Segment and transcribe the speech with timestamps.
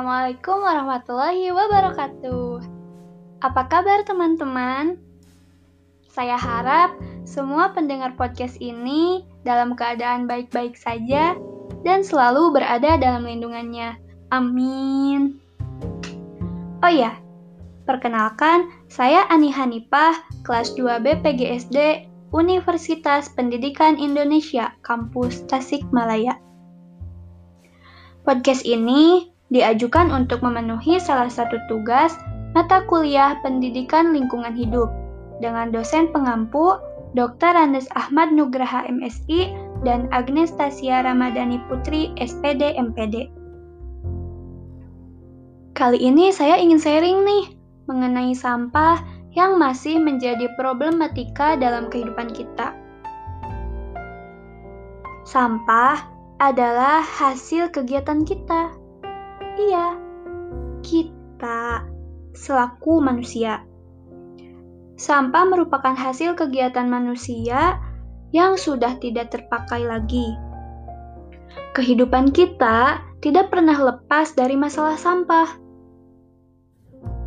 [0.00, 2.64] Assalamualaikum warahmatullahi wabarakatuh.
[3.44, 4.96] Apa kabar teman-teman?
[6.08, 6.96] Saya harap
[7.28, 11.36] semua pendengar podcast ini dalam keadaan baik-baik saja
[11.84, 14.00] dan selalu berada dalam lindungannya.
[14.32, 15.36] Amin.
[16.80, 17.20] Oh ya,
[17.84, 20.16] perkenalkan saya Ani Hanifah,
[20.48, 26.40] kelas 2B PGSD Universitas Pendidikan Indonesia, Kampus Tasikmalaya.
[28.24, 32.14] Podcast ini diajukan untuk memenuhi salah satu tugas
[32.54, 34.90] mata kuliah Pendidikan Lingkungan Hidup
[35.42, 36.78] dengan dosen pengampu
[37.14, 37.54] Dr.
[37.58, 39.50] Andes Ahmad Nugraha MSI
[39.82, 43.30] dan Agnes Tasia Ramadhani Putri SPD MPD.
[45.74, 47.44] Kali ini saya ingin sharing nih
[47.90, 49.02] mengenai sampah
[49.34, 52.74] yang masih menjadi problematika dalam kehidupan kita.
[55.26, 55.98] Sampah
[56.42, 58.79] adalah hasil kegiatan kita
[59.60, 59.86] Iya,
[60.80, 61.84] kita
[62.32, 63.60] selaku manusia.
[64.96, 67.76] Sampah merupakan hasil kegiatan manusia
[68.32, 70.32] yang sudah tidak terpakai lagi.
[71.76, 75.48] Kehidupan kita tidak pernah lepas dari masalah sampah.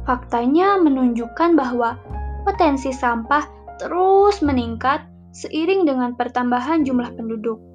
[0.09, 2.02] Faktanya menunjukkan bahwa
[2.50, 3.45] potensi sampah
[3.78, 5.06] terus meningkat
[5.38, 7.73] seiring dengan pertambahan jumlah penduduk.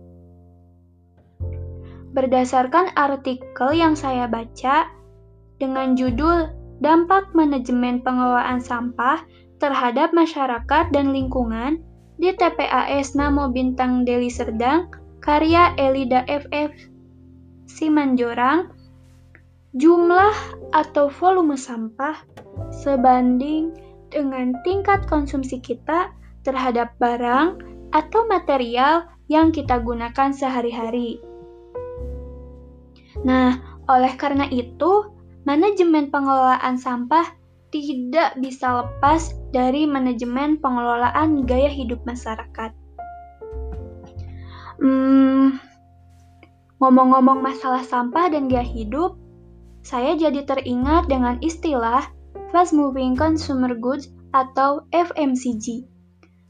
[2.17, 4.89] Berdasarkan artikel yang saya baca
[5.61, 9.27] dengan judul Dampak Manajemen Pengelolaan Sampah
[9.59, 11.83] terhadap Masyarakat dan Lingkungan
[12.19, 14.91] di TPAS Namo Bintang Deli Serdang,
[15.23, 16.71] karya Elida FF
[17.69, 18.73] Simanjorang,
[19.77, 20.35] jumlah
[20.73, 22.17] atau volume sampah
[22.73, 23.77] sebanding
[24.09, 26.11] dengan tingkat konsumsi kita
[26.43, 27.61] terhadap barang
[27.93, 31.21] atau material yang kita gunakan sehari-hari.
[33.27, 35.11] Nah, oleh karena itu,
[35.49, 37.25] manajemen pengelolaan sampah
[37.69, 42.73] tidak bisa lepas dari manajemen pengelolaan gaya hidup masyarakat.
[44.79, 45.59] Hmm,
[46.79, 49.19] ngomong-ngomong masalah sampah dan gaya hidup,
[49.83, 52.07] saya jadi teringat dengan istilah
[52.55, 55.89] Fast Moving Consumer Goods atau FMCG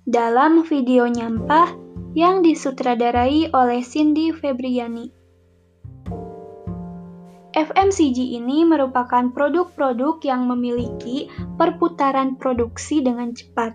[0.09, 1.75] dalam video nyampah
[2.17, 5.18] yang disutradarai oleh Cindy Febriani.
[7.59, 11.27] FMCG ini merupakan produk-produk yang memiliki
[11.59, 13.75] perputaran produksi dengan cepat.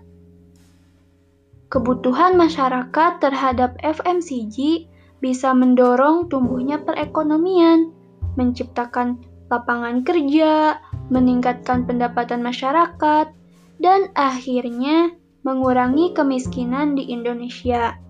[1.68, 4.88] Kebutuhan masyarakat terhadap FMCG
[5.20, 7.92] bisa mendorong tumbuhnya perekonomian,
[8.40, 9.20] menciptakan
[9.52, 10.80] lapangan kerja,
[11.12, 13.36] meningkatkan pendapatan masyarakat,
[13.84, 15.12] dan akhirnya
[15.44, 18.00] mengurangi kemiskinan di Indonesia.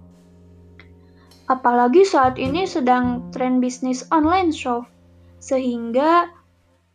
[1.50, 4.93] Apalagi saat ini sedang tren bisnis online shop
[5.44, 6.32] sehingga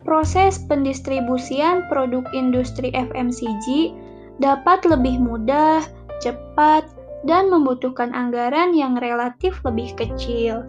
[0.01, 3.93] proses pendistribusian produk industri FMCG
[4.41, 5.85] dapat lebih mudah,
[6.17, 6.89] cepat,
[7.29, 10.65] dan membutuhkan anggaran yang relatif lebih kecil.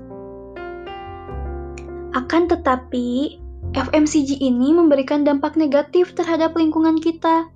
[2.12, 3.38] Akan tetapi,
[3.72, 7.46] FMCG ini memberikan dampak negatif terhadap lingkungan kita.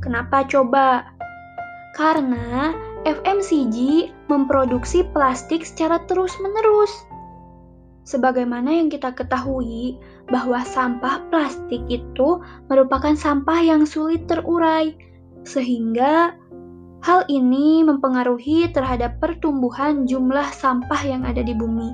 [0.00, 1.12] Kenapa coba?
[1.92, 2.72] Karena
[3.04, 7.05] FMCG memproduksi plastik secara terus-menerus
[8.06, 9.98] Sebagaimana yang kita ketahui
[10.30, 12.38] bahwa sampah plastik itu
[12.70, 14.94] merupakan sampah yang sulit terurai,
[15.42, 16.38] sehingga
[17.02, 21.90] hal ini mempengaruhi terhadap pertumbuhan jumlah sampah yang ada di bumi.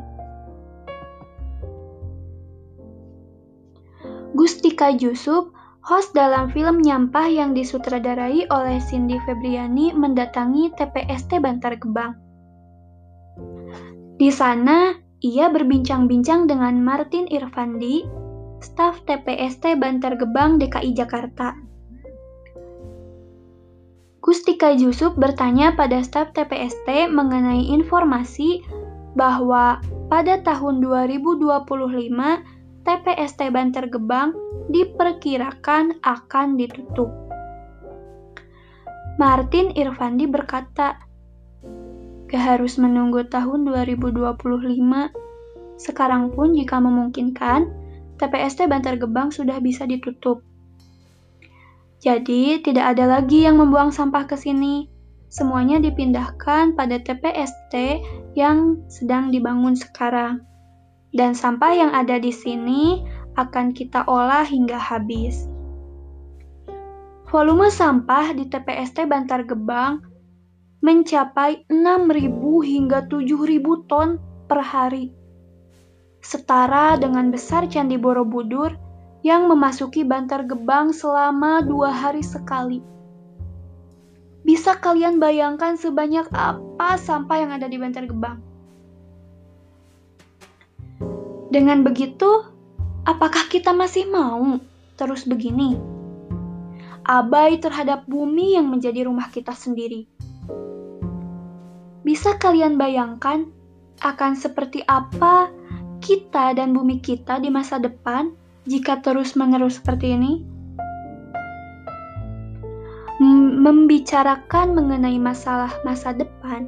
[4.36, 5.48] Gustika Yusuf,
[5.80, 12.16] host dalam film Nyampah yang disutradarai oleh Cindy Febriani mendatangi TPST Bantar Gebang.
[14.16, 18.02] Di sana, ia berbincang-bincang dengan Martin Irfandi,
[18.58, 21.54] staf TPST Bantar Gebang DKI Jakarta.
[24.18, 28.66] Gustika Yusuf bertanya pada staf TPST mengenai informasi
[29.14, 29.78] bahwa
[30.10, 31.62] pada tahun 2025
[32.82, 34.34] TPST Bantar Gebang
[34.74, 37.10] diperkirakan akan ditutup.
[39.22, 40.98] Martin Irfandi berkata,
[42.32, 44.40] Gak harus menunggu tahun 2025.
[45.76, 47.68] Sekarang pun jika memungkinkan,
[48.16, 50.40] TPST Bantar Gebang sudah bisa ditutup.
[52.00, 54.88] Jadi, tidak ada lagi yang membuang sampah ke sini.
[55.28, 58.00] Semuanya dipindahkan pada TPST
[58.32, 60.40] yang sedang dibangun sekarang.
[61.12, 63.04] Dan sampah yang ada di sini
[63.36, 65.52] akan kita olah hingga habis.
[67.28, 70.11] Volume sampah di TPST Bantar Gebang
[70.82, 72.28] mencapai 6.000
[72.66, 74.18] hingga 7.000 ton
[74.50, 75.14] per hari.
[76.22, 78.78] setara dengan besar Candi Borobudur
[79.26, 82.78] yang memasuki Bantar Gebang selama dua hari sekali.
[84.46, 88.38] Bisa kalian bayangkan sebanyak apa sampah yang ada di Bantar Gebang?
[91.50, 92.46] Dengan begitu,
[93.06, 94.62] apakah kita masih mau
[94.94, 95.78] terus begini?
[97.02, 100.06] Abai terhadap bumi yang menjadi rumah kita sendiri.
[102.02, 103.46] Bisa kalian bayangkan
[104.02, 105.54] akan seperti apa
[106.02, 108.34] kita dan bumi kita di masa depan
[108.66, 110.42] jika terus-menerus seperti ini?
[113.62, 116.66] Membicarakan mengenai masalah masa depan,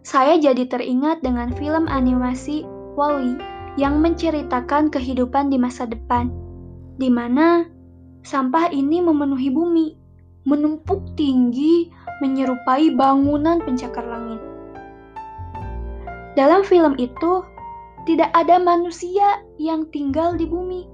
[0.00, 2.64] saya jadi teringat dengan film animasi
[2.96, 3.36] Wally
[3.76, 6.32] yang menceritakan kehidupan di masa depan,
[6.96, 7.68] di mana
[8.24, 9.92] sampah ini memenuhi bumi,
[10.48, 14.42] menumpuk tinggi, menyerupai bangunan pencakar langit.
[16.34, 17.46] Dalam film itu,
[18.04, 20.84] tidak ada manusia yang tinggal di bumi.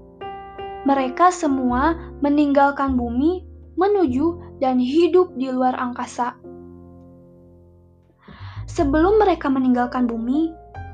[0.86, 3.44] Mereka semua meninggalkan bumi
[3.76, 6.36] menuju dan hidup di luar angkasa.
[8.70, 10.52] Sebelum mereka meninggalkan bumi,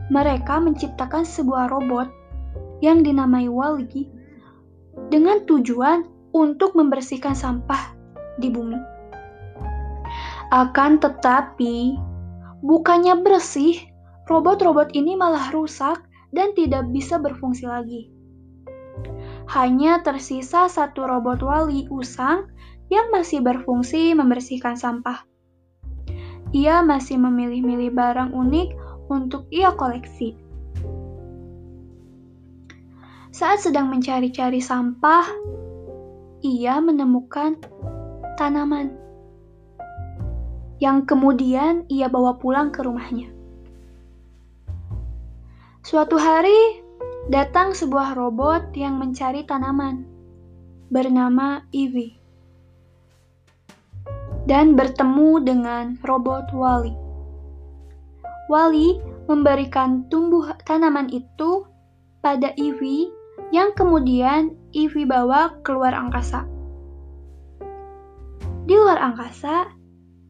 [0.09, 2.09] mereka menciptakan sebuah robot
[2.81, 4.09] yang dinamai Wally
[5.13, 7.93] dengan tujuan untuk membersihkan sampah
[8.41, 8.96] di bumi.
[10.57, 12.01] Akan tetapi,
[12.65, 13.77] bukannya bersih,
[14.25, 16.01] robot-robot ini malah rusak
[16.33, 18.09] dan tidak bisa berfungsi lagi.
[19.53, 22.49] Hanya tersisa satu robot wali usang
[22.89, 25.29] yang masih berfungsi membersihkan sampah.
[26.57, 28.69] Ia masih memilih-milih barang unik
[29.13, 30.41] untuk ia koleksi.
[33.29, 35.29] Saat sedang mencari-cari sampah,
[36.41, 37.61] ia menemukan
[38.41, 39.06] tanaman
[40.83, 43.33] yang kemudian ia bawa pulang ke rumahnya.
[45.87, 46.83] Suatu hari,
[47.31, 50.03] datang sebuah robot yang mencari tanaman
[50.91, 52.19] bernama Ivy
[54.47, 56.95] dan bertemu dengan robot Wally.
[58.47, 61.67] Wally memberikan tumbuh tanaman itu
[62.23, 63.11] pada Ivy
[63.51, 66.47] yang kemudian Ivy bawa keluar angkasa.
[68.67, 69.71] Di luar angkasa,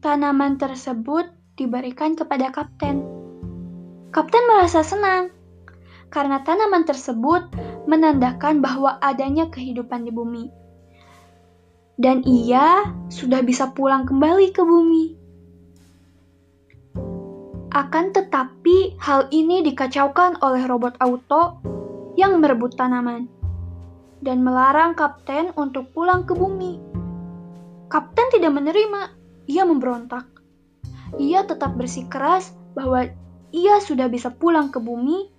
[0.07, 1.27] tanaman tersebut
[1.59, 3.03] diberikan kepada kapten.
[4.15, 5.35] Kapten merasa senang
[6.07, 7.51] karena tanaman tersebut
[7.91, 10.47] menandakan bahwa adanya kehidupan di bumi.
[11.99, 15.05] Dan ia sudah bisa pulang kembali ke bumi.
[17.75, 21.59] Akan tetapi, hal ini dikacaukan oleh robot auto
[22.15, 23.27] yang merebut tanaman
[24.23, 26.79] dan melarang kapten untuk pulang ke bumi.
[27.91, 29.16] Kapten tidak menerima,
[29.47, 30.27] ia memberontak.
[31.17, 33.07] Ia tetap bersikeras bahwa
[33.55, 35.31] ia sudah bisa pulang ke bumi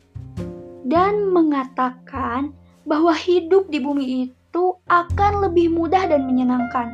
[0.89, 2.57] dan mengatakan
[2.89, 6.89] bahwa hidup di bumi itu akan lebih mudah dan menyenangkan,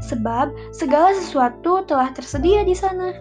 [0.00, 3.12] sebab segala sesuatu telah tersedia di sana.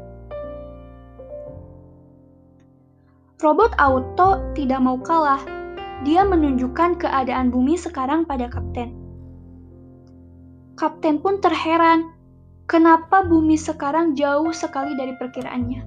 [3.43, 5.43] Robot auto tidak mau kalah.
[6.07, 8.95] Dia menunjukkan keadaan bumi sekarang pada kapten.
[10.79, 12.12] Kapten pun terheran,
[12.67, 15.81] kenapa bumi sekarang jauh sekali dari perkiraannya.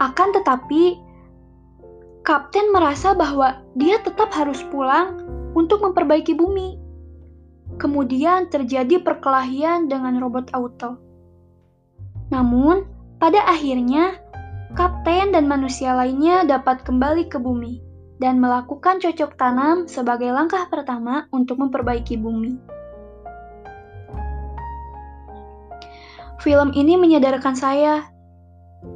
[0.00, 0.96] Akan tetapi,
[2.24, 5.20] kapten merasa bahwa dia tetap harus pulang
[5.52, 6.80] untuk memperbaiki bumi.
[7.76, 10.96] Kemudian terjadi perkelahian dengan robot auto.
[12.32, 12.88] Namun,
[13.20, 14.16] pada akhirnya,
[14.72, 17.84] kapten dan manusia lainnya dapat kembali ke bumi
[18.20, 22.79] dan melakukan cocok tanam sebagai langkah pertama untuk memperbaiki bumi.
[26.40, 28.08] Film ini menyadarkan saya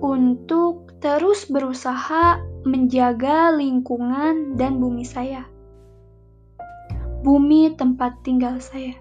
[0.00, 5.44] untuk terus berusaha menjaga lingkungan dan bumi saya.
[7.20, 8.96] Bumi tempat tinggal saya.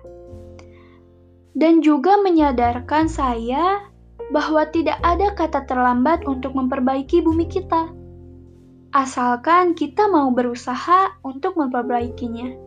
[1.55, 3.87] Dan juga menyadarkan saya
[4.35, 7.95] bahwa tidak ada kata terlambat untuk memperbaiki bumi kita.
[8.91, 12.62] Asalkan kita mau berusaha untuk memperbaikinya.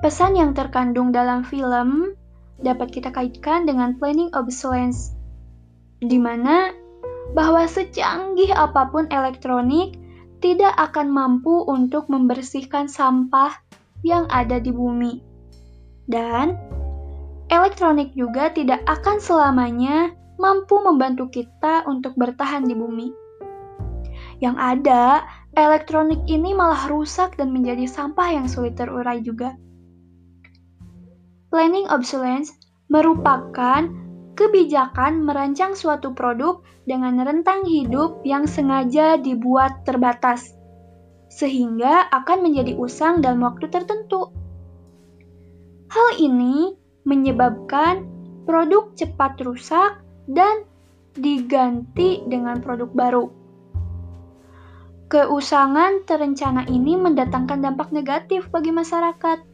[0.00, 2.16] Pesan yang terkandung dalam film
[2.56, 5.12] dapat kita kaitkan dengan planning obsolescence
[6.00, 6.72] di mana
[7.36, 10.00] bahwa secanggih apa pun elektronik
[10.40, 13.52] tidak akan mampu untuk membersihkan sampah
[14.00, 15.20] yang ada di bumi.
[16.08, 16.56] Dan
[17.52, 23.12] elektronik juga tidak akan selamanya mampu membantu kita untuk bertahan di bumi.
[24.40, 29.52] Yang ada, elektronik ini malah rusak dan menjadi sampah yang sulit terurai juga.
[31.50, 32.54] Planning obsolescence
[32.86, 33.90] merupakan
[34.38, 40.54] kebijakan merancang suatu produk dengan rentang hidup yang sengaja dibuat terbatas,
[41.26, 44.30] sehingga akan menjadi usang dalam waktu tertentu.
[45.90, 48.06] Hal ini menyebabkan
[48.46, 49.98] produk cepat rusak
[50.30, 50.62] dan
[51.18, 53.26] diganti dengan produk baru.
[55.10, 59.49] Keusangan terencana ini mendatangkan dampak negatif bagi masyarakat.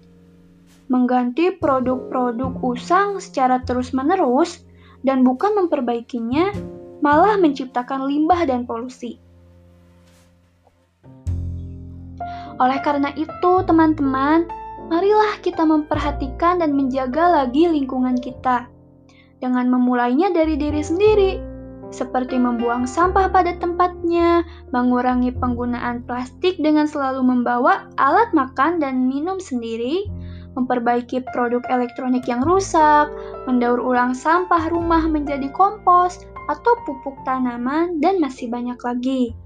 [0.87, 4.63] Mengganti produk-produk usang secara terus-menerus
[5.03, 6.55] dan bukan memperbaikinya,
[7.03, 9.19] malah menciptakan limbah dan polusi.
[12.57, 14.49] Oleh karena itu, teman-teman,
[14.89, 18.71] marilah kita memperhatikan dan menjaga lagi lingkungan kita
[19.43, 21.33] dengan memulainya dari diri sendiri,
[21.93, 29.37] seperti membuang sampah pada tempatnya, mengurangi penggunaan plastik dengan selalu membawa alat makan dan minum
[29.37, 30.09] sendiri,
[30.57, 33.13] memperbaiki produk elektronik yang rusak,
[33.45, 39.37] mendaur ulang sampah rumah menjadi kompos atau pupuk tanaman, dan masih banyak lagi.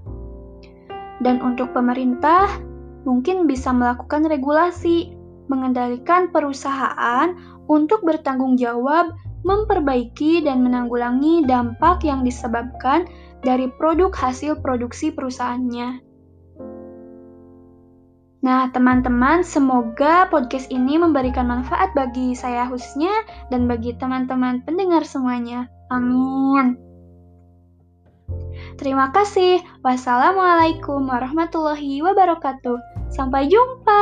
[1.21, 2.49] Dan untuk pemerintah,
[3.05, 5.13] mungkin bisa melakukan regulasi,
[5.51, 7.35] mengendalikan perusahaan
[7.67, 9.11] untuk bertanggung jawab,
[9.43, 13.05] memperbaiki, dan menanggulangi dampak yang disebabkan
[13.41, 16.10] dari produk hasil produksi perusahaannya.
[18.41, 23.13] Nah, teman-teman, semoga podcast ini memberikan manfaat bagi saya khususnya
[23.53, 25.69] dan bagi teman-teman pendengar semuanya.
[25.93, 26.81] Amin.
[28.81, 29.61] Terima kasih.
[29.85, 32.81] Wassalamualaikum warahmatullahi wabarakatuh.
[33.13, 34.01] Sampai jumpa.